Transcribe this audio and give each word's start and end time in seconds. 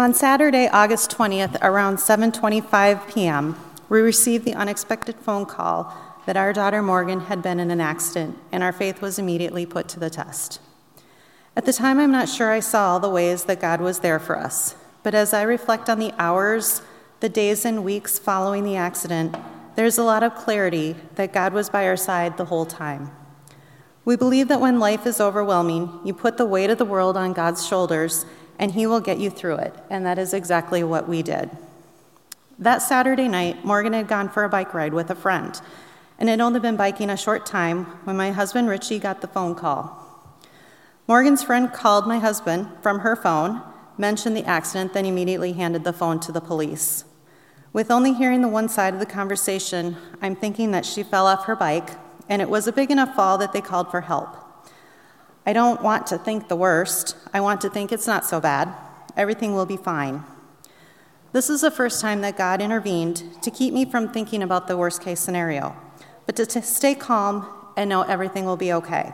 On 0.00 0.14
Saturday, 0.14 0.66
August 0.66 1.10
20th, 1.10 1.58
around 1.60 1.98
7:25 1.98 3.06
p.m., 3.12 3.54
we 3.90 4.00
received 4.00 4.46
the 4.46 4.54
unexpected 4.54 5.16
phone 5.16 5.44
call 5.44 5.94
that 6.24 6.38
our 6.38 6.54
daughter 6.54 6.80
Morgan 6.80 7.20
had 7.20 7.42
been 7.42 7.60
in 7.60 7.70
an 7.70 7.82
accident, 7.82 8.38
and 8.50 8.62
our 8.62 8.72
faith 8.72 9.02
was 9.02 9.18
immediately 9.18 9.66
put 9.66 9.88
to 9.88 10.00
the 10.00 10.08
test. 10.08 10.58
At 11.54 11.66
the 11.66 11.74
time, 11.74 11.98
I'm 11.98 12.10
not 12.10 12.30
sure 12.30 12.50
I 12.50 12.60
saw 12.60 12.92
all 12.92 13.00
the 13.00 13.10
ways 13.10 13.44
that 13.44 13.60
God 13.60 13.82
was 13.82 13.98
there 13.98 14.18
for 14.18 14.38
us, 14.38 14.74
but 15.02 15.14
as 15.14 15.34
I 15.34 15.42
reflect 15.42 15.90
on 15.90 15.98
the 15.98 16.14
hours, 16.18 16.80
the 17.20 17.28
days, 17.28 17.66
and 17.66 17.84
weeks 17.84 18.18
following 18.18 18.64
the 18.64 18.76
accident, 18.76 19.36
there's 19.74 19.98
a 19.98 20.02
lot 20.02 20.22
of 20.22 20.34
clarity 20.34 20.96
that 21.16 21.34
God 21.34 21.52
was 21.52 21.68
by 21.68 21.86
our 21.86 21.98
side 21.98 22.38
the 22.38 22.46
whole 22.46 22.64
time. 22.64 23.10
We 24.06 24.16
believe 24.16 24.48
that 24.48 24.62
when 24.62 24.80
life 24.80 25.06
is 25.06 25.20
overwhelming, 25.20 26.00
you 26.06 26.14
put 26.14 26.38
the 26.38 26.46
weight 26.46 26.70
of 26.70 26.78
the 26.78 26.86
world 26.86 27.18
on 27.18 27.34
God's 27.34 27.66
shoulders 27.66 28.24
and 28.60 28.72
He 28.72 28.86
will 28.86 29.00
get 29.00 29.18
you 29.18 29.30
through 29.30 29.56
it, 29.56 29.74
and 29.88 30.04
that 30.04 30.18
is 30.18 30.34
exactly 30.34 30.84
what 30.84 31.08
we 31.08 31.22
did. 31.22 31.50
That 32.58 32.82
Saturday 32.82 33.26
night, 33.26 33.64
Morgan 33.64 33.94
had 33.94 34.06
gone 34.06 34.28
for 34.28 34.44
a 34.44 34.50
bike 34.50 34.74
ride 34.74 34.92
with 34.92 35.10
a 35.10 35.14
friend 35.14 35.58
and 36.18 36.28
had 36.28 36.42
only 36.42 36.60
been 36.60 36.76
biking 36.76 37.08
a 37.08 37.16
short 37.16 37.46
time 37.46 37.86
when 38.04 38.18
my 38.18 38.32
husband 38.32 38.68
Richie 38.68 38.98
got 38.98 39.22
the 39.22 39.26
phone 39.26 39.54
call. 39.54 39.96
Morgan's 41.08 41.42
friend 41.42 41.72
called 41.72 42.06
my 42.06 42.18
husband 42.18 42.68
from 42.82 42.98
her 42.98 43.16
phone, 43.16 43.62
mentioned 43.96 44.36
the 44.36 44.44
accident, 44.44 44.92
then 44.92 45.06
immediately 45.06 45.54
handed 45.54 45.82
the 45.82 45.94
phone 45.94 46.20
to 46.20 46.30
the 46.30 46.40
police. 46.42 47.04
With 47.72 47.90
only 47.90 48.12
hearing 48.12 48.42
the 48.42 48.48
one 48.48 48.68
side 48.68 48.92
of 48.92 49.00
the 49.00 49.06
conversation, 49.06 49.96
I'm 50.20 50.36
thinking 50.36 50.70
that 50.72 50.84
she 50.84 51.02
fell 51.02 51.26
off 51.26 51.46
her 51.46 51.56
bike, 51.56 51.92
and 52.28 52.42
it 52.42 52.50
was 52.50 52.66
a 52.66 52.72
big 52.72 52.90
enough 52.90 53.16
fall 53.16 53.38
that 53.38 53.54
they 53.54 53.62
called 53.62 53.90
for 53.90 54.02
help. 54.02 54.36
I 55.46 55.52
don't 55.52 55.82
want 55.82 56.06
to 56.08 56.18
think 56.18 56.48
the 56.48 56.56
worst. 56.56 57.16
I 57.32 57.40
want 57.40 57.60
to 57.62 57.70
think 57.70 57.92
it's 57.92 58.06
not 58.06 58.24
so 58.24 58.40
bad. 58.40 58.72
Everything 59.16 59.54
will 59.54 59.66
be 59.66 59.76
fine. 59.76 60.24
This 61.32 61.48
is 61.48 61.60
the 61.60 61.70
first 61.70 62.00
time 62.00 62.20
that 62.22 62.36
God 62.36 62.60
intervened 62.60 63.22
to 63.42 63.50
keep 63.50 63.72
me 63.72 63.84
from 63.84 64.08
thinking 64.08 64.42
about 64.42 64.66
the 64.66 64.76
worst 64.76 65.00
case 65.00 65.20
scenario, 65.20 65.76
but 66.26 66.36
to, 66.36 66.62
stay 66.62 66.94
calm 66.94 67.46
and 67.76 67.88
know 67.88 68.02
everything 68.02 68.44
will 68.44 68.56
be 68.56 68.72
okay. 68.72 69.12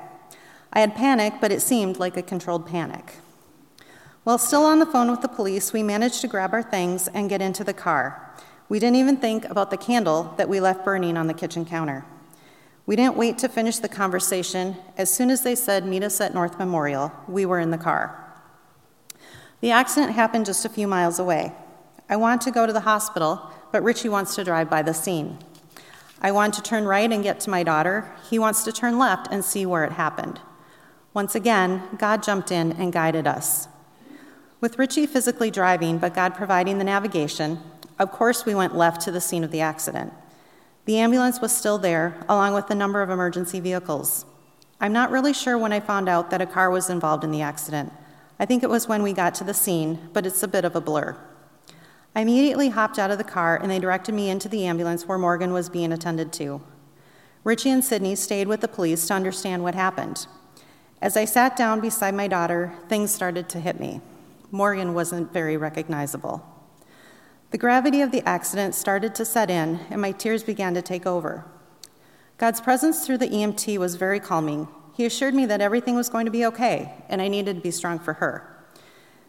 I 0.72 0.80
had 0.80 0.94
panic, 0.94 1.34
but 1.40 1.52
it 1.52 1.60
seemed 1.60 1.98
like 1.98 2.16
a 2.16 2.22
controlled 2.22 2.66
panic. 2.66 3.16
While 4.24 4.38
still 4.38 4.64
on 4.64 4.78
the 4.78 4.86
phone 4.86 5.10
with 5.10 5.20
the 5.20 5.28
police, 5.28 5.72
we 5.72 5.82
managed 5.82 6.20
to 6.22 6.28
grab 6.28 6.52
our 6.52 6.62
things 6.62 7.06
and 7.08 7.28
get 7.28 7.42
into 7.42 7.62
the 7.62 7.74
car. 7.74 8.34
We 8.68 8.78
didn't 8.78 8.96
even 8.96 9.18
think 9.18 9.44
about 9.44 9.70
the 9.70 9.76
candle 9.76 10.34
that 10.36 10.48
we 10.48 10.58
left 10.58 10.84
burning 10.84 11.16
on 11.16 11.28
the 11.28 11.34
kitchen 11.34 11.64
counter. 11.64 12.04
We 12.86 12.94
didn't 12.94 13.16
wait 13.16 13.36
to 13.38 13.48
finish 13.48 13.78
the 13.78 13.88
conversation. 13.88 14.76
As 14.96 15.12
soon 15.12 15.30
as 15.30 15.42
they 15.42 15.56
said, 15.56 15.84
meet 15.84 16.04
us 16.04 16.20
at 16.20 16.34
North 16.34 16.56
Memorial, 16.58 17.12
we 17.26 17.44
were 17.44 17.58
in 17.58 17.72
the 17.72 17.78
car. 17.78 18.22
The 19.60 19.72
accident 19.72 20.12
happened 20.12 20.46
just 20.46 20.64
a 20.64 20.68
few 20.68 20.86
miles 20.86 21.18
away. 21.18 21.52
I 22.08 22.14
want 22.14 22.42
to 22.42 22.52
go 22.52 22.64
to 22.64 22.72
the 22.72 22.80
hospital, 22.80 23.50
but 23.72 23.82
Richie 23.82 24.08
wants 24.08 24.36
to 24.36 24.44
drive 24.44 24.70
by 24.70 24.82
the 24.82 24.94
scene. 24.94 25.38
I 26.20 26.30
want 26.30 26.54
to 26.54 26.62
turn 26.62 26.84
right 26.84 27.10
and 27.10 27.24
get 27.24 27.40
to 27.40 27.50
my 27.50 27.64
daughter. 27.64 28.12
He 28.30 28.38
wants 28.38 28.62
to 28.64 28.72
turn 28.72 28.98
left 28.98 29.28
and 29.32 29.44
see 29.44 29.66
where 29.66 29.84
it 29.84 29.92
happened. 29.92 30.40
Once 31.12 31.34
again, 31.34 31.82
God 31.98 32.22
jumped 32.22 32.52
in 32.52 32.72
and 32.72 32.92
guided 32.92 33.26
us. 33.26 33.66
With 34.60 34.78
Richie 34.78 35.06
physically 35.06 35.50
driving, 35.50 35.98
but 35.98 36.14
God 36.14 36.34
providing 36.34 36.78
the 36.78 36.84
navigation, 36.84 37.58
of 37.98 38.12
course 38.12 38.46
we 38.46 38.54
went 38.54 38.76
left 38.76 39.00
to 39.02 39.10
the 39.10 39.20
scene 39.20 39.42
of 39.42 39.50
the 39.50 39.60
accident. 39.60 40.12
The 40.86 40.98
ambulance 40.98 41.40
was 41.40 41.54
still 41.54 41.78
there, 41.78 42.16
along 42.28 42.54
with 42.54 42.70
a 42.70 42.74
number 42.74 43.02
of 43.02 43.10
emergency 43.10 43.58
vehicles. 43.58 44.24
I'm 44.80 44.92
not 44.92 45.10
really 45.10 45.32
sure 45.32 45.58
when 45.58 45.72
I 45.72 45.80
found 45.80 46.08
out 46.08 46.30
that 46.30 46.40
a 46.40 46.46
car 46.46 46.70
was 46.70 46.88
involved 46.88 47.24
in 47.24 47.32
the 47.32 47.42
accident. 47.42 47.92
I 48.38 48.46
think 48.46 48.62
it 48.62 48.70
was 48.70 48.86
when 48.86 49.02
we 49.02 49.12
got 49.12 49.34
to 49.36 49.44
the 49.44 49.52
scene, 49.52 50.10
but 50.12 50.26
it's 50.26 50.44
a 50.44 50.48
bit 50.48 50.64
of 50.64 50.76
a 50.76 50.80
blur. 50.80 51.16
I 52.14 52.20
immediately 52.20 52.68
hopped 52.68 53.00
out 53.00 53.10
of 53.10 53.18
the 53.18 53.24
car 53.24 53.56
and 53.60 53.70
they 53.70 53.80
directed 53.80 54.14
me 54.14 54.30
into 54.30 54.48
the 54.48 54.64
ambulance 54.64 55.06
where 55.06 55.18
Morgan 55.18 55.52
was 55.52 55.68
being 55.68 55.92
attended 55.92 56.32
to. 56.34 56.62
Richie 57.42 57.70
and 57.70 57.84
Sydney 57.84 58.14
stayed 58.14 58.46
with 58.46 58.60
the 58.60 58.68
police 58.68 59.08
to 59.08 59.14
understand 59.14 59.64
what 59.64 59.74
happened. 59.74 60.26
As 61.02 61.16
I 61.16 61.24
sat 61.24 61.56
down 61.56 61.80
beside 61.80 62.14
my 62.14 62.28
daughter, 62.28 62.72
things 62.88 63.10
started 63.10 63.48
to 63.50 63.60
hit 63.60 63.80
me. 63.80 64.00
Morgan 64.52 64.94
wasn't 64.94 65.32
very 65.32 65.56
recognizable. 65.56 66.44
The 67.50 67.58
gravity 67.58 68.00
of 68.00 68.10
the 68.10 68.26
accident 68.28 68.74
started 68.74 69.14
to 69.14 69.24
set 69.24 69.50
in, 69.50 69.80
and 69.90 70.00
my 70.00 70.12
tears 70.12 70.42
began 70.42 70.74
to 70.74 70.82
take 70.82 71.06
over. 71.06 71.44
God's 72.38 72.60
presence 72.60 73.06
through 73.06 73.18
the 73.18 73.28
EMT 73.28 73.78
was 73.78 73.94
very 73.94 74.18
calming. 74.20 74.68
He 74.94 75.06
assured 75.06 75.34
me 75.34 75.46
that 75.46 75.60
everything 75.60 75.94
was 75.94 76.08
going 76.08 76.24
to 76.24 76.32
be 76.32 76.44
okay, 76.46 76.92
and 77.08 77.22
I 77.22 77.28
needed 77.28 77.56
to 77.56 77.62
be 77.62 77.70
strong 77.70 77.98
for 77.98 78.14
her. 78.14 78.52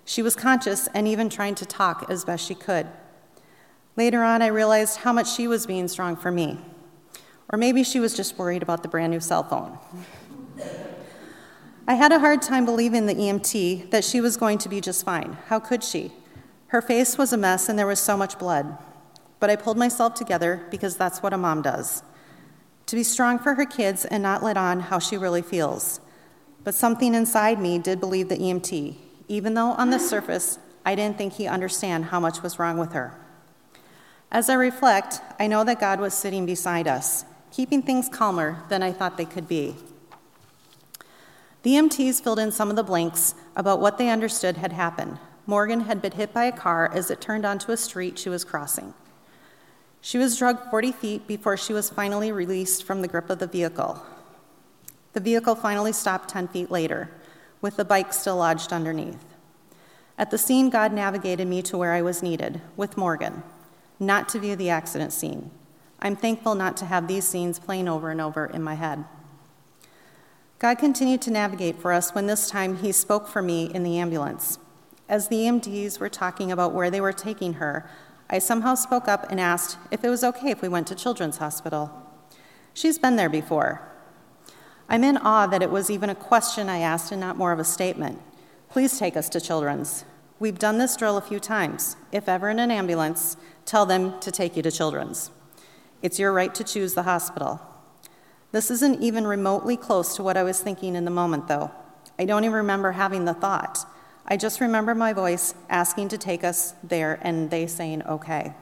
She 0.03 0.21
was 0.21 0.35
conscious 0.35 0.87
and 0.93 1.07
even 1.07 1.29
trying 1.29 1.55
to 1.55 1.65
talk 1.65 2.07
as 2.09 2.25
best 2.25 2.45
she 2.45 2.55
could. 2.55 2.87
Later 3.95 4.23
on, 4.23 4.41
I 4.41 4.47
realized 4.47 4.99
how 4.99 5.13
much 5.13 5.33
she 5.33 5.47
was 5.47 5.67
being 5.67 5.87
strong 5.87 6.15
for 6.15 6.31
me. 6.31 6.59
Or 7.49 7.57
maybe 7.57 7.83
she 7.83 7.99
was 7.99 8.15
just 8.15 8.37
worried 8.37 8.63
about 8.63 8.83
the 8.83 8.89
brand 8.89 9.11
new 9.11 9.19
cell 9.19 9.43
phone. 9.43 9.77
I 11.87 11.95
had 11.95 12.11
a 12.11 12.19
hard 12.19 12.41
time 12.41 12.65
believing 12.65 13.05
the 13.05 13.15
EMT 13.15 13.91
that 13.91 14.03
she 14.03 14.21
was 14.21 14.37
going 14.37 14.57
to 14.59 14.69
be 14.69 14.81
just 14.81 15.05
fine. 15.05 15.37
How 15.47 15.59
could 15.59 15.83
she? 15.83 16.11
Her 16.67 16.81
face 16.81 17.17
was 17.17 17.31
a 17.33 17.37
mess 17.37 17.69
and 17.69 17.77
there 17.77 17.87
was 17.87 17.99
so 17.99 18.17
much 18.17 18.37
blood. 18.37 18.77
But 19.39 19.49
I 19.49 19.55
pulled 19.55 19.77
myself 19.77 20.15
together 20.15 20.65
because 20.71 20.97
that's 20.97 21.21
what 21.21 21.33
a 21.33 21.37
mom 21.37 21.61
does 21.61 22.03
to 22.87 22.95
be 22.95 23.03
strong 23.03 23.37
for 23.37 23.53
her 23.55 23.65
kids 23.65 24.05
and 24.05 24.23
not 24.23 24.41
let 24.41 24.57
on 24.57 24.79
how 24.79 24.97
she 24.97 25.17
really 25.17 25.41
feels. 25.41 25.99
But 26.63 26.73
something 26.73 27.13
inside 27.13 27.59
me 27.59 27.77
did 27.77 27.99
believe 27.99 28.29
the 28.29 28.37
EMT, 28.37 28.95
even 29.27 29.53
though 29.53 29.71
on 29.71 29.89
the 29.89 29.99
surface 29.99 30.57
I 30.85 30.95
didn't 30.95 31.17
think 31.17 31.33
he 31.33 31.47
understand 31.47 32.05
how 32.05 32.19
much 32.21 32.41
was 32.41 32.59
wrong 32.59 32.77
with 32.77 32.93
her. 32.93 33.13
As 34.31 34.49
I 34.49 34.53
reflect, 34.53 35.19
I 35.37 35.47
know 35.47 35.65
that 35.65 35.81
God 35.81 35.99
was 35.99 36.13
sitting 36.13 36.45
beside 36.45 36.87
us, 36.87 37.25
keeping 37.51 37.81
things 37.81 38.09
calmer 38.09 38.63
than 38.69 38.81
I 38.81 38.93
thought 38.93 39.17
they 39.17 39.25
could 39.25 39.49
be. 39.49 39.75
The 41.63 41.71
EMTs 41.71 42.23
filled 42.23 42.39
in 42.39 42.53
some 42.53 42.69
of 42.69 42.77
the 42.77 42.83
blanks 42.83 43.35
about 43.55 43.81
what 43.81 43.97
they 43.97 44.09
understood 44.09 44.57
had 44.57 44.71
happened, 44.71 45.17
Morgan 45.49 45.81
had 45.81 46.01
been 46.01 46.11
hit 46.11 46.33
by 46.33 46.43
a 46.43 46.51
car 46.51 46.91
as 46.93 47.09
it 47.09 47.21
turned 47.21 47.45
onto 47.45 47.71
a 47.71 47.77
street 47.77 48.19
she 48.19 48.27
was 48.27 48.43
crossing. 48.43 48.93
She 50.01 50.17
was 50.17 50.37
dragged 50.37 50.69
40 50.69 50.91
feet 50.91 51.25
before 51.25 51.55
she 51.55 51.71
was 51.71 51.89
finally 51.89 52.33
released 52.33 52.83
from 52.83 53.01
the 53.01 53.07
grip 53.07 53.29
of 53.29 53.39
the 53.39 53.47
vehicle. 53.47 54.05
The 55.13 55.21
vehicle 55.21 55.55
finally 55.55 55.93
stopped 55.93 56.29
10 56.29 56.49
feet 56.49 56.69
later, 56.69 57.09
with 57.61 57.77
the 57.77 57.85
bike 57.85 58.11
still 58.11 58.35
lodged 58.35 58.73
underneath. 58.73 59.23
At 60.17 60.31
the 60.31 60.37
scene, 60.37 60.69
God 60.69 60.91
navigated 60.91 61.47
me 61.47 61.61
to 61.63 61.77
where 61.77 61.93
I 61.93 62.01
was 62.01 62.21
needed, 62.21 62.59
with 62.75 62.97
Morgan, 62.97 63.41
not 63.99 64.27
to 64.29 64.39
view 64.39 64.57
the 64.57 64.69
accident 64.69 65.13
scene. 65.13 65.49
I'm 66.01 66.17
thankful 66.17 66.55
not 66.55 66.75
to 66.77 66.85
have 66.85 67.07
these 67.07 67.25
scenes 67.25 67.57
playing 67.57 67.87
over 67.87 68.11
and 68.11 68.19
over 68.19 68.45
in 68.47 68.61
my 68.61 68.75
head. 68.75 69.05
God 70.59 70.77
continued 70.77 71.21
to 71.21 71.31
navigate 71.31 71.79
for 71.79 71.93
us 71.93 72.13
when 72.13 72.27
this 72.27 72.49
time 72.49 72.77
He 72.77 72.91
spoke 72.91 73.27
for 73.27 73.41
me 73.41 73.71
in 73.73 73.83
the 73.83 73.97
ambulance. 73.97 74.59
As 75.09 75.27
the 75.27 75.37
EMTs 75.37 75.99
were 75.99 76.09
talking 76.09 76.51
about 76.51 76.73
where 76.73 76.91
they 76.91 76.99
were 76.99 77.13
taking 77.13 77.53
her, 77.53 77.89
I 78.29 78.39
somehow 78.39 78.75
spoke 78.75 79.07
up 79.07 79.31
and 79.31 79.39
asked 79.39 79.77
if 79.89 80.03
it 80.03 80.09
was 80.09 80.23
okay 80.23 80.51
if 80.51 80.61
we 80.61 80.67
went 80.67 80.87
to 80.87 80.95
Children's 80.95 81.37
Hospital. 81.37 81.91
She's 82.73 82.99
been 82.99 83.15
there 83.15 83.29
before. 83.29 83.81
I'm 84.89 85.03
in 85.03 85.17
awe 85.17 85.47
that 85.47 85.61
it 85.61 85.71
was 85.71 85.89
even 85.89 86.09
a 86.09 86.15
question 86.15 86.69
I 86.69 86.79
asked 86.79 87.11
and 87.11 87.21
not 87.21 87.37
more 87.37 87.51
of 87.51 87.59
a 87.59 87.63
statement. 87.63 88.21
Please 88.69 88.99
take 88.99 89.15
us 89.15 89.29
to 89.29 89.41
Children's. 89.41 90.03
We've 90.39 90.59
done 90.59 90.77
this 90.77 90.95
drill 90.95 91.17
a 91.17 91.21
few 91.21 91.39
times. 91.39 91.95
If 92.11 92.27
ever 92.27 92.49
in 92.49 92.59
an 92.59 92.69
ambulance, 92.69 93.37
tell 93.65 93.85
them 93.85 94.19
to 94.19 94.31
take 94.31 94.55
you 94.55 94.61
to 94.63 94.71
Children's. 94.71 95.31
It's 96.01 96.19
your 96.19 96.33
right 96.33 96.53
to 96.53 96.63
choose 96.63 96.93
the 96.93 97.03
hospital. 97.03 97.61
This 98.51 98.69
isn't 98.69 99.01
even 99.01 99.25
remotely 99.25 99.75
close 99.77 100.15
to 100.15 100.23
what 100.23 100.37
I 100.37 100.43
was 100.43 100.59
thinking 100.59 100.95
in 100.95 101.05
the 101.05 101.11
moment, 101.11 101.47
though. 101.47 101.71
I 102.19 102.25
don't 102.25 102.43
even 102.43 102.55
remember 102.55 102.91
having 102.91 103.25
the 103.25 103.33
thought. 103.33 103.85
I 104.29 104.35
just 104.35 104.59
remember 104.59 104.93
my 104.93 105.13
voice 105.13 105.53
asking 105.69 106.09
to 106.09 106.17
take 106.17 106.43
us 106.43 106.73
there 106.83 107.17
and 107.21 107.49
they 107.49 107.65
saying, 107.65 108.03
okay. 108.03 108.53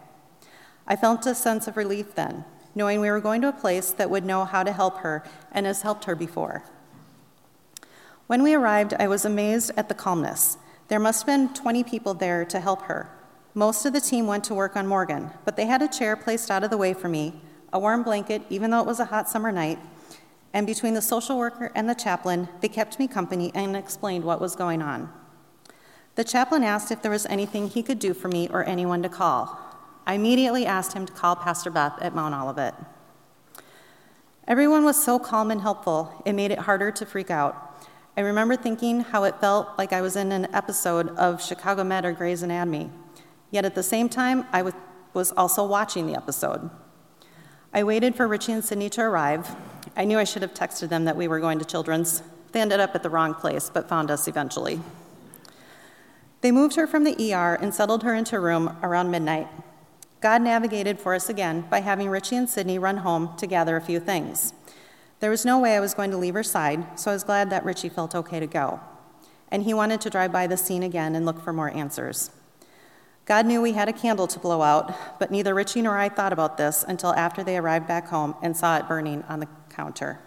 I 0.86 0.95
felt 0.95 1.25
a 1.25 1.34
sense 1.34 1.68
of 1.68 1.75
relief 1.75 2.13
then, 2.13 2.45
knowing 2.75 3.01
we 3.01 3.10
were 3.10 3.19
going 3.19 3.42
to 3.42 3.48
a 3.48 3.54
place 3.54 3.90
that 3.92 4.12
would 4.12 4.24
know 4.24 4.45
how 4.45 4.62
to 4.62 4.72
help 4.72 5.00
her 5.00 5.24
and 5.51 5.66
has 5.66 5.81
helped 5.81 6.06
her 6.06 6.16
before. 6.16 6.63
When 8.28 8.44
we 8.44 8.54
arrived, 8.54 8.94
I 9.00 9.07
was 9.07 9.25
amazed 9.25 9.72
at 9.75 9.90
the 9.90 9.95
calmness. 9.95 10.60
There 10.88 11.00
must 11.00 11.22
have 11.22 11.28
been 11.28 11.54
20 11.56 11.84
people 11.84 12.13
there 12.13 12.45
to 12.45 12.60
help 12.60 12.84
her. 12.84 13.10
Most 13.56 13.88
of 13.88 13.94
the 13.94 14.01
team 14.01 14.28
went 14.28 14.44
to 14.44 14.54
work 14.54 14.75
on 14.75 14.86
Morgan, 14.86 15.31
but 15.45 15.56
they 15.56 15.66
had 15.66 15.81
a 15.81 15.88
chair 15.88 16.16
placed 16.16 16.51
out 16.51 16.63
of 16.63 16.69
the 16.69 16.78
way 16.78 16.94
for 16.94 17.10
me, 17.10 17.42
a 17.74 17.80
warm 17.80 18.04
blanket, 18.04 18.44
even 18.51 18.69
though 18.69 18.81
it 18.81 18.86
was 18.86 19.00
a 19.00 19.06
hot 19.06 19.28
summer 19.28 19.51
night, 19.51 19.80
and 20.54 20.68
between 20.68 20.94
the 20.94 21.01
social 21.01 21.40
worker 21.40 21.72
and 21.74 21.90
the 21.90 21.95
chaplain, 21.95 22.50
they 22.62 22.69
kept 22.69 23.00
me 23.00 23.07
company 23.07 23.51
and 23.56 23.75
explained 23.75 24.24
what 24.24 24.40
was 24.40 24.56
going 24.56 24.84
on. 24.84 25.12
The 26.16 26.24
chaplain 26.24 26.64
asked 26.64 26.92
if 26.92 27.02
there 27.02 27.12
was 27.12 27.26
anything 27.26 27.70
he 27.70 27.84
could 27.84 28.00
do 28.00 28.14
for 28.14 28.30
me 28.30 28.48
or 28.50 28.64
anyone 28.64 29.04
to 29.04 29.10
call. 29.10 29.60
I 30.08 30.14
immediately 30.14 30.66
asked 30.66 30.94
him 30.94 31.06
to 31.06 31.12
call 31.12 31.36
Pastor 31.36 31.70
Beth 31.70 32.02
at 32.02 32.16
Mount 32.16 32.34
Olivet. 32.34 32.74
Everyone 34.48 34.86
was 34.86 35.04
so 35.04 35.20
calm 35.20 35.52
and 35.52 35.62
helpful, 35.62 36.22
it 36.26 36.34
made 36.34 36.52
it 36.52 36.60
harder 36.60 36.92
to 36.92 37.06
freak 37.06 37.30
out. 37.30 37.84
I 38.16 38.22
remember 38.22 38.56
thinking 38.56 39.02
how 39.02 39.26
it 39.26 39.42
felt 39.42 39.70
like 39.78 39.92
I 39.92 40.02
was 40.02 40.16
in 40.16 40.32
an 40.32 40.48
episode 40.54 41.10
of 41.18 41.44
Chicago 41.44 41.84
Med 41.84 42.06
or 42.06 42.14
Grey's 42.14 42.44
Anatomy. 42.44 42.90
Yet 43.52 43.66
at 43.66 43.76
the 43.76 43.84
same 43.84 44.08
time, 44.08 44.46
I 44.54 44.72
was 45.14 45.34
also 45.34 45.66
watching 45.66 46.08
the 46.08 46.16
episode. 46.16 46.70
I 47.74 47.84
waited 47.84 48.16
for 48.16 48.26
Richie 48.26 48.54
and 48.54 48.64
Sydney 48.64 48.90
to 48.92 49.02
arrive. 49.02 49.54
I 49.98 50.06
knew 50.06 50.18
I 50.18 50.24
should 50.24 50.44
have 50.44 50.54
texted 50.54 50.88
them 50.88 51.04
that 51.06 51.18
we 51.18 51.28
were 51.28 51.42
going 51.42 51.60
to 51.60 51.66
Children's. 51.66 52.24
They 52.54 52.62
ended 52.62 52.80
up 52.80 52.96
at 52.96 53.04
the 53.04 53.10
wrong 53.10 53.34
place, 53.34 53.70
but 53.74 53.90
found 53.90 54.10
us 54.10 54.30
eventually. 54.30 54.80
They 56.45 56.51
moved 56.51 56.75
her 56.75 56.86
from 56.86 57.06
the 57.06 57.33
ER 57.33 57.56
and 57.56 57.74
settled 57.74 58.03
her 58.03 58.13
into 58.13 58.36
a 58.36 58.39
room 58.39 58.77
around 58.83 59.09
midnight. 59.09 59.47
God 60.21 60.44
navigated 60.44 61.00
for 61.00 61.15
us 61.15 61.27
again 61.27 61.62
by 61.71 61.80
having 61.80 62.07
Richie 62.07 62.36
and 62.36 62.47
Sydney 62.47 62.77
run 62.77 62.97
home 62.97 63.36
to 63.38 63.47
gather 63.47 63.75
a 63.75 63.81
few 63.81 64.00
things. 64.00 64.53
There 65.21 65.31
was 65.31 65.44
no 65.44 65.57
way 65.57 65.75
I 65.75 65.80
was 65.80 65.95
going 65.95 66.12
to 66.12 66.18
leave 66.18 66.36
her 66.36 66.44
side, 66.44 67.00
so 67.00 67.09
I 67.09 67.15
was 67.15 67.24
glad 67.24 67.50
that 67.50 67.65
Richie 67.65 67.89
felt 67.89 68.13
okay 68.13 68.39
to 68.39 68.45
go. 68.45 68.80
And 69.50 69.63
he 69.63 69.74
wanted 69.74 70.01
to 70.01 70.12
drive 70.12 70.31
by 70.31 70.45
the 70.45 70.56
scene 70.56 70.83
again 70.83 71.15
and 71.15 71.25
look 71.25 71.42
for 71.42 71.51
more 71.51 71.75
answers. 71.75 72.30
God 73.25 73.47
knew 73.47 73.59
we 73.59 73.71
had 73.71 73.89
a 73.89 73.92
candle 73.92 74.27
to 74.27 74.38
blow 74.38 74.62
out, 74.62 75.19
but 75.19 75.31
neither 75.31 75.56
Richie 75.56 75.81
nor 75.81 75.97
I 75.97 76.09
thought 76.09 76.31
about 76.31 76.57
this 76.57 76.86
until 76.88 77.15
after 77.15 77.44
they 77.44 77.57
arrived 77.57 77.88
back 77.88 78.09
home 78.09 78.36
and 78.44 78.56
saw 78.56 78.77
it 78.77 78.88
burning 78.88 79.24
on 79.24 79.39
the 79.39 79.47
counter. 79.71 80.19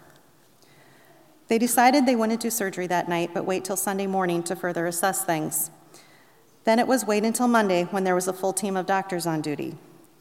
They 1.47 1.57
decided 1.57 2.05
they 2.05 2.17
wouldn't 2.17 2.41
do 2.41 2.49
surgery 2.49 2.87
that 2.87 3.07
night, 3.07 3.33
but 3.33 3.45
wait 3.45 3.63
till 3.63 3.77
Sunday 3.77 4.05
morning 4.05 4.43
to 4.43 4.55
further 4.57 4.85
assess 4.85 5.23
things. 5.23 5.71
Then 6.69 6.77
it 6.77 6.85
was 6.85 7.03
wait 7.03 7.25
until 7.25 7.47
Monday 7.47 7.85
when 7.85 8.03
there 8.03 8.13
was 8.13 8.27
a 8.27 8.31
full 8.31 8.53
team 8.53 8.77
of 8.77 8.85
doctors 8.85 9.25
on 9.25 9.41
duty. 9.41 9.75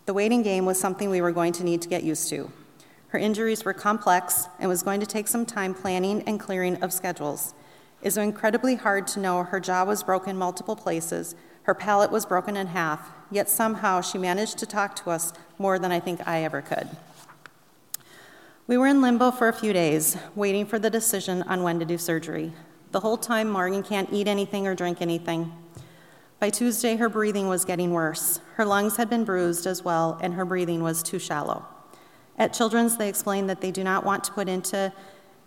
The 0.06 0.14
waiting 0.14 0.40
game 0.40 0.64
was 0.64 0.80
something 0.80 1.10
we 1.10 1.20
were 1.20 1.30
going 1.30 1.52
to 1.52 1.62
need 1.62 1.82
to 1.82 1.90
get 1.90 2.04
used 2.04 2.30
to. 2.30 2.50
Her 3.08 3.18
injuries 3.18 3.66
were 3.66 3.74
complex 3.74 4.48
and 4.58 4.66
was 4.66 4.82
going 4.82 5.00
to 5.00 5.06
take 5.06 5.28
some 5.28 5.44
time 5.44 5.74
planning 5.74 6.22
and 6.22 6.40
clearing 6.40 6.82
of 6.82 6.90
schedules. 6.90 7.52
It 8.00 8.06
was 8.06 8.16
incredibly 8.16 8.76
hard 8.76 9.06
to 9.08 9.20
know 9.20 9.42
her 9.42 9.60
jaw 9.60 9.84
was 9.84 10.02
broken 10.02 10.38
multiple 10.38 10.74
places, 10.74 11.34
her 11.64 11.74
palate 11.74 12.10
was 12.10 12.24
broken 12.24 12.56
in 12.56 12.68
half, 12.68 13.10
yet 13.30 13.50
somehow 13.50 14.00
she 14.00 14.16
managed 14.16 14.56
to 14.56 14.64
talk 14.64 14.96
to 14.96 15.10
us 15.10 15.34
more 15.58 15.78
than 15.78 15.92
I 15.92 16.00
think 16.00 16.26
I 16.26 16.44
ever 16.44 16.62
could. 16.62 16.88
We 18.66 18.78
were 18.78 18.86
in 18.86 19.02
limbo 19.02 19.32
for 19.32 19.48
a 19.48 19.52
few 19.52 19.74
days, 19.74 20.16
waiting 20.34 20.64
for 20.64 20.78
the 20.78 20.88
decision 20.88 21.42
on 21.42 21.62
when 21.62 21.78
to 21.78 21.84
do 21.84 21.98
surgery. 21.98 22.54
The 22.92 23.00
whole 23.00 23.18
time, 23.18 23.50
Morgan 23.50 23.82
can't 23.82 24.10
eat 24.10 24.26
anything 24.26 24.66
or 24.66 24.74
drink 24.74 25.02
anything. 25.02 25.52
By 26.40 26.50
Tuesday, 26.50 26.96
her 26.96 27.08
breathing 27.08 27.48
was 27.48 27.64
getting 27.64 27.92
worse. 27.92 28.40
Her 28.54 28.64
lungs 28.64 28.96
had 28.96 29.10
been 29.10 29.24
bruised 29.24 29.66
as 29.66 29.82
well, 29.82 30.18
and 30.22 30.34
her 30.34 30.44
breathing 30.44 30.82
was 30.82 31.02
too 31.02 31.18
shallow. 31.18 31.66
At 32.38 32.52
Children's, 32.52 32.96
they 32.96 33.08
explained 33.08 33.50
that 33.50 33.60
they 33.60 33.72
do 33.72 33.82
not 33.82 34.04
want 34.04 34.22
to 34.24 34.32
put 34.32 34.48
into, 34.48 34.92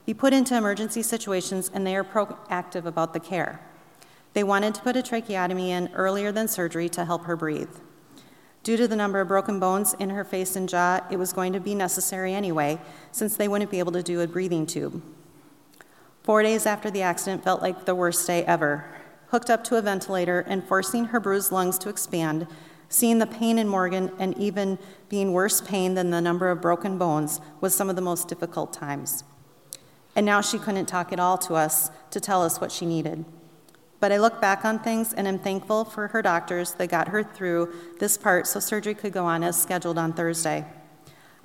be 0.06 0.14
put 0.14 0.34
into 0.34 0.58
emergency 0.58 1.02
situations 1.02 1.72
and 1.74 1.88
they 1.88 1.96
are 1.96 2.04
proactive 2.04 2.86
about 2.86 3.14
the 3.14 3.20
care. 3.22 3.62
They 4.34 4.44
wanted 4.44 4.76
to 4.76 4.82
put 4.82 4.98
a 4.98 5.02
tracheotomy 5.02 5.72
in 5.72 5.90
earlier 5.94 6.34
than 6.34 6.50
surgery 6.50 6.90
to 6.90 7.06
help 7.06 7.24
her 7.24 7.38
breathe. 7.38 7.74
Due 8.64 8.78
to 8.78 8.88
the 8.88 8.96
number 8.96 9.22
of 9.22 9.30
broken 9.30 9.60
bones 9.60 9.96
in 10.00 10.10
her 10.10 10.26
face 10.26 10.58
and 10.58 10.68
jaw, 10.68 11.00
it 11.10 11.18
was 11.18 11.32
going 11.32 11.54
to 11.54 11.60
be 11.60 11.74
necessary 11.74 12.34
anyway, 12.34 12.80
since 13.12 13.36
they 13.38 13.48
wouldn't 13.48 13.72
be 13.72 13.80
able 13.80 13.94
to 13.94 14.04
do 14.04 14.20
a 14.20 14.28
breathing 14.28 14.66
tube. 14.66 15.02
Four 16.24 16.44
days 16.44 16.66
after 16.66 16.92
the 16.92 17.02
accident 17.02 17.44
felt 17.44 17.62
like 17.62 17.86
the 17.86 17.96
worst 17.96 18.28
day 18.28 18.44
ever. 18.44 19.01
Hooked 19.32 19.50
up 19.50 19.64
to 19.66 19.78
a 19.78 19.82
ventilator 19.82 20.42
and 20.42 20.64
forcing 20.64 21.06
her 21.06 21.20
bruised 21.20 21.52
lungs 21.52 21.78
to 21.80 21.90
expand, 21.90 22.48
Seeing 22.92 23.20
the 23.20 23.26
pain 23.26 23.58
in 23.58 23.70
Morgan 23.70 24.12
and 24.20 24.38
even 24.38 24.78
being 25.08 25.32
worse 25.32 25.62
pain 25.62 25.94
than 25.94 26.10
the 26.10 26.20
number 26.20 26.50
of 26.50 26.60
broken 26.60 26.98
bones 26.98 27.40
was 27.62 27.74
some 27.74 27.90
of 27.90 27.96
the 27.96 28.02
most 28.02 28.28
difficult 28.28 28.74
times. 28.74 29.24
And 30.14 30.26
now 30.26 30.42
she 30.42 30.60
couldn't 30.60 30.88
talk 30.88 31.14
at 31.14 31.20
all 31.20 31.38
to 31.38 31.54
us 31.54 31.90
to 32.10 32.20
tell 32.20 32.44
us 32.44 32.60
what 32.60 32.70
she 32.70 32.86
needed. 32.86 33.24
But 34.02 34.12
I 34.12 34.18
look 34.18 34.42
back 34.42 34.66
on 34.66 34.78
things 34.78 35.14
and 35.14 35.26
am 35.26 35.40
thankful 35.40 35.86
for 35.86 36.10
her 36.10 36.22
doctors 36.22 36.74
that 36.74 36.90
got 36.90 37.08
her 37.08 37.24
through 37.24 37.74
this 38.02 38.18
part 38.18 38.46
so 38.46 38.60
surgery 38.60 38.94
could 38.94 39.14
go 39.14 39.26
on 39.26 39.42
as 39.42 39.62
scheduled 39.62 39.98
on 39.98 40.12
Thursday. 40.12 40.66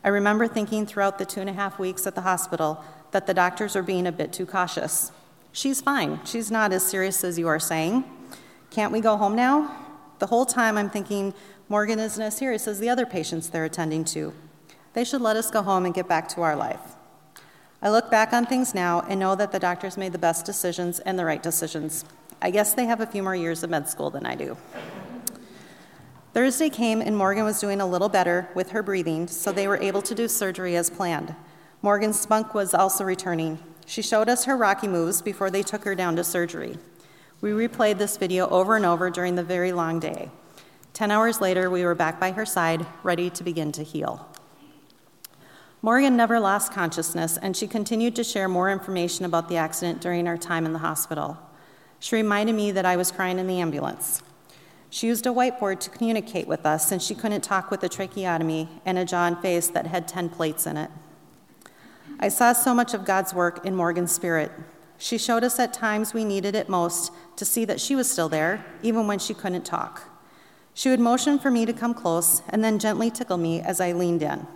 I 0.02 0.08
remember 0.08 0.48
thinking 0.48 0.84
throughout 0.84 1.18
the 1.18 1.24
two 1.24 1.40
and 1.40 1.50
a 1.50 1.52
half 1.52 1.78
weeks 1.78 2.08
at 2.08 2.16
the 2.16 2.22
hospital 2.22 2.82
that 3.12 3.28
the 3.28 3.34
doctors 3.34 3.76
were 3.76 3.82
being 3.82 4.08
a 4.08 4.12
bit 4.12 4.32
too 4.32 4.46
cautious. 4.46 5.12
She's 5.56 5.80
fine. 5.80 6.20
She's 6.26 6.50
not 6.50 6.70
as 6.74 6.86
serious 6.86 7.24
as 7.24 7.38
you 7.38 7.48
are 7.48 7.58
saying. 7.58 8.04
Can't 8.68 8.92
we 8.92 9.00
go 9.00 9.16
home 9.16 9.34
now? 9.34 9.74
The 10.18 10.26
whole 10.26 10.44
time 10.44 10.76
I'm 10.76 10.90
thinking, 10.90 11.32
Morgan 11.70 11.98
isn't 11.98 12.22
as 12.22 12.36
serious 12.36 12.68
as 12.68 12.78
the 12.78 12.90
other 12.90 13.06
patients 13.06 13.48
they're 13.48 13.64
attending 13.64 14.04
to. 14.04 14.34
They 14.92 15.02
should 15.02 15.22
let 15.22 15.34
us 15.34 15.50
go 15.50 15.62
home 15.62 15.86
and 15.86 15.94
get 15.94 16.06
back 16.06 16.28
to 16.28 16.42
our 16.42 16.54
life. 16.54 16.96
I 17.80 17.88
look 17.88 18.10
back 18.10 18.34
on 18.34 18.44
things 18.44 18.74
now 18.74 19.00
and 19.08 19.18
know 19.18 19.34
that 19.34 19.50
the 19.50 19.58
doctors 19.58 19.96
made 19.96 20.12
the 20.12 20.18
best 20.18 20.44
decisions 20.44 20.98
and 21.00 21.18
the 21.18 21.24
right 21.24 21.42
decisions. 21.42 22.04
I 22.42 22.50
guess 22.50 22.74
they 22.74 22.84
have 22.84 23.00
a 23.00 23.06
few 23.06 23.22
more 23.22 23.34
years 23.34 23.62
of 23.62 23.70
med 23.70 23.88
school 23.88 24.10
than 24.10 24.26
I 24.26 24.34
do. 24.34 24.58
Thursday 26.34 26.68
came 26.68 27.00
and 27.00 27.16
Morgan 27.16 27.44
was 27.44 27.58
doing 27.58 27.80
a 27.80 27.86
little 27.86 28.10
better 28.10 28.46
with 28.54 28.72
her 28.72 28.82
breathing, 28.82 29.26
so 29.26 29.52
they 29.52 29.66
were 29.66 29.78
able 29.78 30.02
to 30.02 30.14
do 30.14 30.28
surgery 30.28 30.76
as 30.76 30.90
planned. 30.90 31.34
Morgan's 31.80 32.20
spunk 32.20 32.52
was 32.52 32.74
also 32.74 33.04
returning. 33.04 33.58
She 33.86 34.02
showed 34.02 34.28
us 34.28 34.44
her 34.44 34.56
Rocky 34.56 34.88
moves 34.88 35.22
before 35.22 35.50
they 35.50 35.62
took 35.62 35.84
her 35.84 35.94
down 35.94 36.16
to 36.16 36.24
surgery. 36.24 36.76
We 37.40 37.50
replayed 37.50 37.98
this 37.98 38.16
video 38.16 38.48
over 38.48 38.76
and 38.76 38.84
over 38.84 39.10
during 39.10 39.36
the 39.36 39.44
very 39.44 39.72
long 39.72 40.00
day. 40.00 40.30
Ten 40.92 41.10
hours 41.10 41.40
later, 41.40 41.70
we 41.70 41.84
were 41.84 41.94
back 41.94 42.18
by 42.18 42.32
her 42.32 42.44
side, 42.44 42.84
ready 43.02 43.30
to 43.30 43.44
begin 43.44 43.70
to 43.72 43.82
heal. 43.82 44.28
Morgan 45.82 46.16
never 46.16 46.40
lost 46.40 46.72
consciousness, 46.72 47.36
and 47.36 47.56
she 47.56 47.66
continued 47.66 48.16
to 48.16 48.24
share 48.24 48.48
more 48.48 48.70
information 48.70 49.24
about 49.24 49.48
the 49.48 49.56
accident 49.56 50.00
during 50.00 50.26
our 50.26 50.38
time 50.38 50.66
in 50.66 50.72
the 50.72 50.80
hospital. 50.80 51.38
She 52.00 52.16
reminded 52.16 52.54
me 52.54 52.72
that 52.72 52.86
I 52.86 52.96
was 52.96 53.12
crying 53.12 53.38
in 53.38 53.46
the 53.46 53.60
ambulance. 53.60 54.22
She 54.90 55.06
used 55.06 55.26
a 55.26 55.30
whiteboard 55.30 55.78
to 55.80 55.90
communicate 55.90 56.48
with 56.48 56.64
us 56.66 56.88
since 56.88 57.04
she 57.04 57.14
couldn't 57.14 57.42
talk 57.42 57.70
with 57.70 57.84
a 57.84 57.88
tracheotomy 57.88 58.68
and 58.84 58.98
a 58.98 59.04
jaw 59.04 59.26
and 59.26 59.38
face 59.38 59.68
that 59.68 59.86
had 59.86 60.08
10 60.08 60.30
plates 60.30 60.66
in 60.66 60.76
it. 60.76 60.90
I 62.18 62.28
saw 62.28 62.52
so 62.52 62.74
much 62.74 62.94
of 62.94 63.04
God's 63.04 63.34
work 63.34 63.64
in 63.66 63.76
Morgan's 63.76 64.12
spirit. 64.12 64.50
She 64.98 65.18
showed 65.18 65.44
us 65.44 65.58
at 65.58 65.72
times 65.72 66.14
we 66.14 66.24
needed 66.24 66.54
it 66.54 66.68
most 66.68 67.12
to 67.36 67.44
see 67.44 67.64
that 67.66 67.80
she 67.80 67.94
was 67.94 68.10
still 68.10 68.28
there, 68.28 68.64
even 68.82 69.06
when 69.06 69.18
she 69.18 69.34
couldn't 69.34 69.66
talk. 69.66 70.02
She 70.72 70.88
would 70.88 71.00
motion 71.00 71.38
for 71.38 71.50
me 71.50 71.66
to 71.66 71.72
come 71.72 71.94
close 71.94 72.42
and 72.48 72.64
then 72.64 72.78
gently 72.78 73.10
tickle 73.10 73.36
me 73.36 73.60
as 73.60 73.80
I 73.80 73.92
leaned 73.92 74.22
in. 74.22 74.46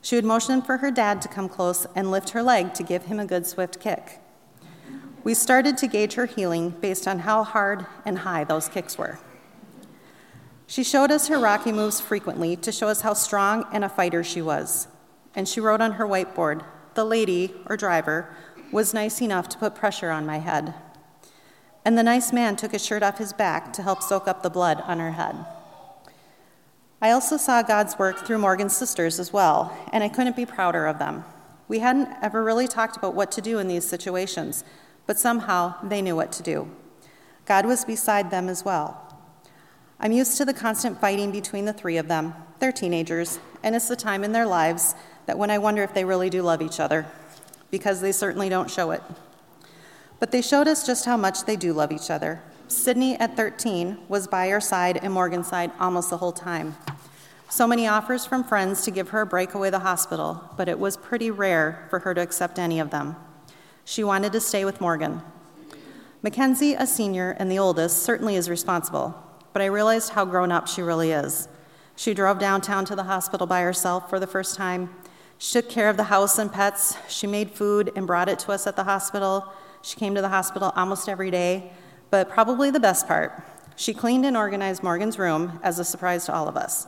She 0.00 0.14
would 0.14 0.24
motion 0.24 0.62
for 0.62 0.76
her 0.76 0.90
dad 0.92 1.20
to 1.22 1.28
come 1.28 1.48
close 1.48 1.86
and 1.96 2.10
lift 2.10 2.30
her 2.30 2.42
leg 2.42 2.74
to 2.74 2.84
give 2.84 3.06
him 3.06 3.18
a 3.18 3.26
good 3.26 3.46
swift 3.46 3.80
kick. 3.80 4.20
We 5.24 5.34
started 5.34 5.76
to 5.78 5.88
gauge 5.88 6.14
her 6.14 6.26
healing 6.26 6.70
based 6.70 7.08
on 7.08 7.20
how 7.20 7.42
hard 7.42 7.86
and 8.04 8.18
high 8.18 8.44
those 8.44 8.68
kicks 8.68 8.96
were. 8.96 9.18
She 10.68 10.84
showed 10.84 11.10
us 11.10 11.26
her 11.26 11.38
Rocky 11.38 11.72
moves 11.72 12.00
frequently 12.00 12.54
to 12.56 12.70
show 12.70 12.86
us 12.86 13.00
how 13.00 13.14
strong 13.14 13.66
and 13.72 13.84
a 13.84 13.88
fighter 13.88 14.22
she 14.22 14.42
was. 14.42 14.86
And 15.34 15.48
she 15.48 15.60
wrote 15.60 15.80
on 15.80 15.92
her 15.92 16.06
whiteboard, 16.06 16.64
the 16.96 17.04
lady, 17.04 17.54
or 17.66 17.76
driver, 17.76 18.34
was 18.72 18.92
nice 18.92 19.22
enough 19.22 19.48
to 19.50 19.58
put 19.58 19.76
pressure 19.76 20.10
on 20.10 20.26
my 20.26 20.38
head. 20.38 20.74
And 21.84 21.96
the 21.96 22.02
nice 22.02 22.32
man 22.32 22.56
took 22.56 22.72
his 22.72 22.84
shirt 22.84 23.04
off 23.04 23.18
his 23.18 23.32
back 23.32 23.72
to 23.74 23.82
help 23.82 24.02
soak 24.02 24.26
up 24.26 24.42
the 24.42 24.50
blood 24.50 24.82
on 24.86 24.98
her 24.98 25.12
head. 25.12 25.46
I 27.00 27.12
also 27.12 27.36
saw 27.36 27.62
God's 27.62 27.98
work 27.98 28.26
through 28.26 28.38
Morgan's 28.38 28.76
sisters 28.76 29.20
as 29.20 29.32
well, 29.32 29.76
and 29.92 30.02
I 30.02 30.08
couldn't 30.08 30.34
be 30.34 30.46
prouder 30.46 30.86
of 30.86 30.98
them. 30.98 31.24
We 31.68 31.78
hadn't 31.78 32.08
ever 32.22 32.42
really 32.42 32.66
talked 32.66 32.96
about 32.96 33.14
what 33.14 33.30
to 33.32 33.40
do 33.40 33.58
in 33.58 33.68
these 33.68 33.86
situations, 33.86 34.64
but 35.06 35.18
somehow 35.18 35.74
they 35.86 36.02
knew 36.02 36.16
what 36.16 36.32
to 36.32 36.42
do. 36.42 36.70
God 37.44 37.66
was 37.66 37.84
beside 37.84 38.30
them 38.30 38.48
as 38.48 38.64
well. 38.64 39.02
I'm 40.00 40.12
used 40.12 40.36
to 40.38 40.44
the 40.44 40.54
constant 40.54 41.00
fighting 41.00 41.30
between 41.30 41.66
the 41.66 41.72
three 41.72 41.96
of 41.96 42.08
them. 42.08 42.34
They're 42.58 42.72
teenagers, 42.72 43.38
and 43.62 43.74
it's 43.74 43.88
the 43.88 43.96
time 43.96 44.24
in 44.24 44.32
their 44.32 44.46
lives 44.46 44.94
that 45.26 45.38
when 45.38 45.50
I 45.50 45.58
wonder 45.58 45.82
if 45.82 45.92
they 45.92 46.04
really 46.04 46.30
do 46.30 46.42
love 46.42 46.62
each 46.62 46.80
other 46.80 47.06
because 47.70 48.00
they 48.00 48.12
certainly 48.12 48.48
don't 48.48 48.70
show 48.70 48.92
it. 48.92 49.02
But 50.18 50.30
they 50.30 50.40
showed 50.40 50.66
us 50.66 50.86
just 50.86 51.04
how 51.04 51.16
much 51.16 51.44
they 51.44 51.56
do 51.56 51.72
love 51.72 51.92
each 51.92 52.10
other. 52.10 52.40
Sydney, 52.68 53.16
at 53.16 53.36
13, 53.36 53.98
was 54.08 54.26
by 54.26 54.50
our 54.50 54.60
side 54.60 54.98
and 55.02 55.12
Morgan's 55.12 55.48
side 55.48 55.70
almost 55.78 56.10
the 56.10 56.16
whole 56.16 56.32
time. 56.32 56.76
So 57.48 57.66
many 57.66 57.86
offers 57.86 58.26
from 58.26 58.42
friends 58.42 58.82
to 58.82 58.90
give 58.90 59.10
her 59.10 59.20
a 59.20 59.26
break 59.26 59.54
away 59.54 59.70
the 59.70 59.80
hospital, 59.80 60.42
but 60.56 60.68
it 60.68 60.78
was 60.78 60.96
pretty 60.96 61.30
rare 61.30 61.86
for 61.90 62.00
her 62.00 62.14
to 62.14 62.20
accept 62.20 62.58
any 62.58 62.80
of 62.80 62.90
them. 62.90 63.16
She 63.84 64.02
wanted 64.02 64.32
to 64.32 64.40
stay 64.40 64.64
with 64.64 64.80
Morgan. 64.80 65.22
Mackenzie, 66.22 66.74
a 66.74 66.86
senior 66.86 67.36
and 67.38 67.50
the 67.50 67.58
oldest, 67.58 68.02
certainly 68.02 68.34
is 68.34 68.50
responsible, 68.50 69.14
but 69.52 69.62
I 69.62 69.66
realized 69.66 70.10
how 70.10 70.24
grown 70.24 70.50
up 70.50 70.66
she 70.66 70.82
really 70.82 71.12
is. 71.12 71.48
She 71.96 72.12
drove 72.12 72.38
downtown 72.38 72.84
to 72.84 72.94
the 72.94 73.04
hospital 73.04 73.46
by 73.46 73.62
herself 73.62 74.10
for 74.10 74.20
the 74.20 74.26
first 74.26 74.54
time. 74.54 74.94
She 75.38 75.54
took 75.54 75.70
care 75.70 75.88
of 75.88 75.96
the 75.96 76.04
house 76.04 76.38
and 76.38 76.52
pets. 76.52 76.96
She 77.08 77.26
made 77.26 77.50
food 77.50 77.90
and 77.96 78.06
brought 78.06 78.28
it 78.28 78.38
to 78.40 78.52
us 78.52 78.66
at 78.66 78.76
the 78.76 78.84
hospital. 78.84 79.52
She 79.80 79.96
came 79.96 80.14
to 80.14 80.20
the 80.20 80.28
hospital 80.28 80.72
almost 80.76 81.08
every 81.08 81.30
day. 81.30 81.72
But 82.10 82.28
probably 82.28 82.70
the 82.70 82.80
best 82.80 83.08
part, 83.08 83.42
she 83.76 83.92
cleaned 83.92 84.24
and 84.24 84.36
organized 84.36 84.82
Morgan's 84.82 85.18
room 85.18 85.58
as 85.62 85.78
a 85.78 85.84
surprise 85.84 86.26
to 86.26 86.34
all 86.34 86.48
of 86.48 86.56
us. 86.56 86.86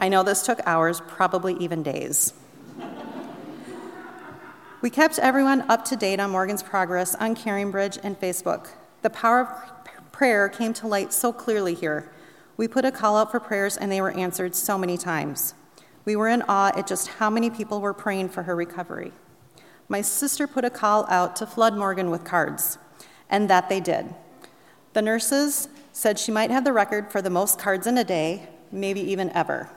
I 0.00 0.08
know 0.08 0.22
this 0.22 0.42
took 0.42 0.60
hours, 0.66 1.00
probably 1.00 1.54
even 1.54 1.82
days. 1.82 2.34
We 4.82 4.90
kept 4.90 5.18
everyone 5.18 5.62
up 5.70 5.84
to 5.86 5.96
date 5.96 6.20
on 6.20 6.30
Morgan's 6.30 6.62
progress 6.62 7.14
on 7.16 7.36
CaringBridge 7.36 7.98
and 8.02 8.18
Facebook. 8.18 8.68
The 9.02 9.10
power 9.10 9.40
of 9.40 10.12
prayer 10.12 10.48
came 10.48 10.72
to 10.74 10.86
light 10.86 11.12
so 11.12 11.32
clearly 11.32 11.74
here. 11.74 12.10
We 12.60 12.68
put 12.68 12.84
a 12.84 12.92
call 12.92 13.16
out 13.16 13.30
for 13.30 13.40
prayers 13.40 13.78
and 13.78 13.90
they 13.90 14.02
were 14.02 14.10
answered 14.10 14.54
so 14.54 14.76
many 14.76 14.98
times. 14.98 15.54
We 16.04 16.14
were 16.14 16.28
in 16.28 16.42
awe 16.42 16.72
at 16.76 16.86
just 16.86 17.08
how 17.08 17.30
many 17.30 17.48
people 17.48 17.80
were 17.80 17.94
praying 17.94 18.28
for 18.28 18.42
her 18.42 18.54
recovery. 18.54 19.12
My 19.88 20.02
sister 20.02 20.46
put 20.46 20.66
a 20.66 20.68
call 20.68 21.06
out 21.08 21.36
to 21.36 21.46
flood 21.46 21.74
Morgan 21.74 22.10
with 22.10 22.22
cards, 22.22 22.76
and 23.30 23.48
that 23.48 23.70
they 23.70 23.80
did. 23.80 24.14
The 24.92 25.00
nurses 25.00 25.70
said 25.92 26.18
she 26.18 26.32
might 26.32 26.50
have 26.50 26.64
the 26.64 26.74
record 26.74 27.10
for 27.10 27.22
the 27.22 27.30
most 27.30 27.58
cards 27.58 27.86
in 27.86 27.96
a 27.96 28.04
day, 28.04 28.50
maybe 28.70 29.00
even 29.00 29.30
ever. 29.30 29.70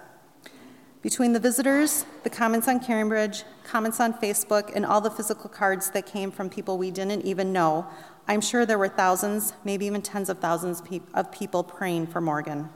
Between 1.02 1.32
the 1.32 1.40
visitors, 1.40 2.06
the 2.24 2.30
comments 2.30 2.68
on 2.68 2.82
CaringBridge, 2.82 3.46
comments 3.64 4.02
on 4.02 4.14
Facebook, 4.14 4.76
and 4.76 4.86
all 4.86 5.00
the 5.00 5.10
physical 5.10 5.50
cards 5.50 5.90
that 5.92 6.06
came 6.06 6.32
from 6.32 6.50
people 6.50 6.78
we 6.78 6.92
didn't 6.92 7.24
even 7.24 7.54
know, 7.54 7.88
I'm 8.28 8.42
sure 8.42 8.66
there 8.66 8.78
were 8.78 8.88
thousands, 8.88 9.54
maybe 9.66 9.86
even 9.86 10.02
tens 10.02 10.30
of 10.30 10.40
thousands 10.40 10.82
of 11.14 11.32
people 11.32 11.64
praying 11.64 12.08
for 12.08 12.22
Morgan. 12.22 12.70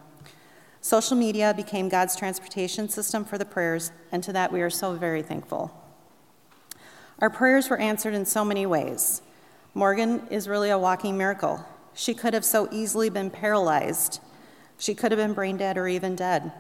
Social 0.81 1.15
media 1.15 1.53
became 1.55 1.89
God's 1.89 2.15
transportation 2.15 2.89
system 2.89 3.23
for 3.23 3.37
the 3.37 3.45
prayers, 3.45 3.91
and 4.11 4.21
to 4.23 4.33
that 4.33 4.51
we 4.51 4.61
are 4.61 4.69
so 4.69 4.93
very 4.93 5.21
thankful. 5.21 5.71
Our 7.19 7.29
prayers 7.29 7.69
were 7.69 7.77
answered 7.77 8.13
in 8.13 8.25
so 8.25 8.43
many 8.43 8.65
ways. 8.65 9.21
Morgan 9.73 10.27
is 10.29 10.47
really 10.47 10.69
a 10.69 10.77
walking 10.77 11.17
miracle. 11.17 11.65
She 11.93 12.13
could 12.13 12.33
have 12.33 12.45
so 12.45 12.67
easily 12.71 13.09
been 13.09 13.29
paralyzed. 13.29 14.19
She 14.77 14.93
could 14.93 15.11
have 15.11 15.17
been 15.17 15.33
brain 15.33 15.57
dead 15.57 15.77
or 15.77 15.87
even 15.87 16.15
dead. 16.15 16.51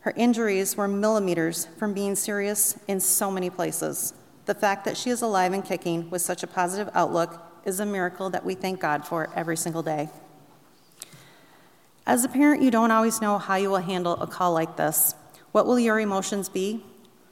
Her 0.00 0.12
injuries 0.16 0.76
were 0.76 0.88
millimeters 0.88 1.66
from 1.78 1.94
being 1.94 2.14
serious 2.14 2.78
in 2.86 3.00
so 3.00 3.30
many 3.30 3.50
places. 3.50 4.14
The 4.44 4.54
fact 4.54 4.84
that 4.84 4.96
she 4.96 5.10
is 5.10 5.22
alive 5.22 5.52
and 5.52 5.64
kicking 5.64 6.10
with 6.10 6.22
such 6.22 6.42
a 6.42 6.46
positive 6.46 6.90
outlook 6.94 7.42
is 7.66 7.80
a 7.80 7.84
miracle 7.84 8.30
that 8.30 8.44
we 8.44 8.54
thank 8.54 8.80
God 8.80 9.04
for 9.04 9.28
every 9.34 9.56
single 9.56 9.82
day. 9.82 10.08
As 12.06 12.24
a 12.24 12.28
parent, 12.28 12.62
you 12.62 12.70
don't 12.70 12.92
always 12.92 13.20
know 13.20 13.36
how 13.38 13.56
you 13.56 13.68
will 13.68 13.78
handle 13.78 14.14
a 14.14 14.26
call 14.28 14.52
like 14.52 14.76
this. 14.76 15.16
What 15.50 15.66
will 15.66 15.78
your 15.78 15.98
emotions 15.98 16.48
be? 16.48 16.84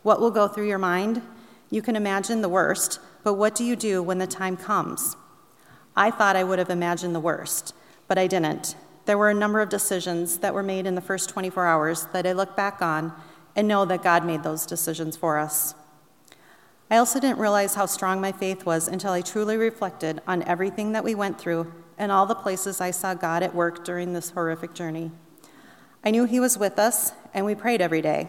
What 0.03 0.21
will 0.21 0.33
go 0.33 0.49
through 0.49 0.67
your 0.67 0.79
mind? 0.79 1.23
You 1.71 1.81
can 1.81 1.95
imagine 1.95 2.43
the 2.43 2.49
worst, 2.49 2.99
but 3.23 3.35
what 3.35 3.55
do 3.55 3.62
you 3.62 3.76
do 3.76 4.03
when 4.03 4.19
the 4.19 4.26
time 4.26 4.57
comes? 4.57 5.17
I 5.97 6.11
thought 6.11 6.35
I 6.35 6.43
would 6.43 6.59
have 6.59 6.71
imagined 6.71 7.14
the 7.14 7.21
worst, 7.21 7.73
but 8.09 8.19
I 8.19 8.26
didn't. 8.26 8.75
There 9.07 9.17
were 9.17 9.31
a 9.31 9.35
number 9.35 9.61
of 9.61 9.69
decisions 9.69 10.38
that 10.38 10.55
were 10.55 10.62
made 10.62 10.87
in 10.87 10.97
the 10.97 11.00
first 11.00 11.31
24 11.31 11.64
hours 11.64 12.07
that 12.12 12.26
I 12.26 12.33
look 12.33 12.57
back 12.57 12.83
on 12.83 13.12
and 13.55 13.69
know 13.69 13.85
that 13.85 14.03
God 14.03 14.26
made 14.26 14.43
those 14.43 14.67
decisions 14.67 15.17
for 15.17 15.38
us. 15.38 15.75
I 16.91 16.99
also 16.99 17.19
didn't 17.19 17.38
realize 17.38 17.75
how 17.75 17.87
strong 17.87 18.21
my 18.21 18.33
faith 18.33 18.67
was 18.67 18.88
until 18.88 19.12
I 19.12 19.21
truly 19.21 19.57
reflected 19.57 20.21
on 20.26 20.43
everything 20.43 20.93
that 20.93 21.05
we 21.05 21.14
went 21.14 21.41
through 21.41 21.73
and 21.99 22.12
all 22.12 22.26
the 22.26 22.35
places 22.35 22.81
I 22.81 22.91
saw 22.91 23.14
God 23.14 23.43
at 23.43 23.55
work 23.55 23.85
during 23.85 24.12
this 24.12 24.31
horrific 24.31 24.75
journey. 24.75 25.11
I 26.05 26.11
knew 26.11 26.25
He 26.25 26.41
was 26.41 26.59
with 26.59 26.79
us, 26.79 27.12
and 27.33 27.47
we 27.47 27.55
prayed 27.55 27.81
every 27.81 28.03
day, 28.03 28.29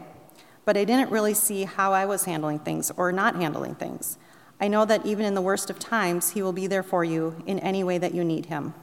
but 0.63 0.77
I 0.77 0.85
didn't 0.85 1.12
really 1.12 1.33
see 1.33 1.65
how 1.65 1.93
I 1.93 2.05
was 2.05 2.25
handling 2.25 2.59
things 2.59 2.91
or 2.95 3.12
not 3.12 3.35
handling 3.35 3.75
things. 3.75 4.17
I 4.62 4.67
know 4.69 4.85
that 4.85 5.05
even 5.05 5.25
in 5.25 5.35
the 5.35 5.41
worst 5.41 5.69
of 5.69 5.79
times, 5.79 6.31
He 6.31 6.41
will 6.41 6.53
be 6.53 6.67
there 6.67 6.83
for 6.83 7.03
you 7.03 7.43
in 7.45 7.59
any 7.59 7.83
way 7.83 7.97
that 7.97 8.13
you 8.13 8.24
need 8.24 8.45
Him. 8.45 8.74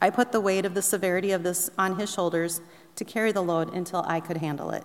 I 0.00 0.10
put 0.10 0.30
the 0.30 0.40
weight 0.40 0.64
of 0.64 0.74
the 0.74 0.82
severity 0.82 1.32
of 1.32 1.42
this 1.42 1.70
on 1.76 1.98
his 1.98 2.12
shoulders 2.12 2.60
to 2.94 3.04
carry 3.04 3.32
the 3.32 3.42
load 3.42 3.74
until 3.74 4.04
I 4.06 4.20
could 4.20 4.36
handle 4.36 4.70
it. 4.70 4.84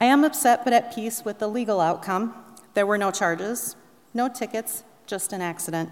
I 0.00 0.06
am 0.06 0.24
upset 0.24 0.64
but 0.64 0.72
at 0.72 0.94
peace 0.94 1.24
with 1.24 1.38
the 1.38 1.48
legal 1.48 1.80
outcome. 1.80 2.34
There 2.76 2.84
were 2.84 2.98
no 2.98 3.10
charges, 3.10 3.74
no 4.12 4.28
tickets, 4.28 4.84
just 5.06 5.32
an 5.32 5.40
accident. 5.40 5.88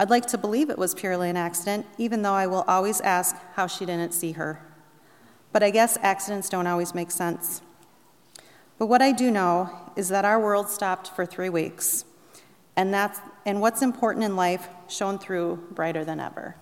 I'd 0.00 0.08
like 0.08 0.24
to 0.28 0.38
believe 0.38 0.70
it 0.70 0.78
was 0.78 0.94
purely 0.94 1.28
an 1.28 1.36
accident, 1.36 1.84
even 1.98 2.22
though 2.22 2.32
I 2.32 2.46
will 2.46 2.64
always 2.66 3.02
ask 3.02 3.36
how 3.52 3.66
she 3.66 3.84
didn't 3.84 4.14
see 4.14 4.32
her. 4.32 4.62
But 5.52 5.62
I 5.62 5.68
guess 5.68 5.98
accidents 6.00 6.48
don't 6.48 6.66
always 6.66 6.94
make 6.94 7.10
sense. 7.10 7.60
But 8.78 8.86
what 8.86 9.02
I 9.02 9.12
do 9.12 9.30
know 9.30 9.92
is 9.94 10.08
that 10.08 10.24
our 10.24 10.40
world 10.40 10.70
stopped 10.70 11.08
for 11.08 11.26
three 11.26 11.50
weeks, 11.50 12.06
and, 12.76 12.92
that's, 12.94 13.20
and 13.44 13.60
what's 13.60 13.82
important 13.82 14.24
in 14.24 14.36
life 14.36 14.68
shone 14.88 15.18
through 15.18 15.66
brighter 15.72 16.02
than 16.02 16.18
ever. 16.18 16.56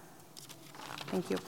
Thank 1.12 1.31
you. 1.31 1.38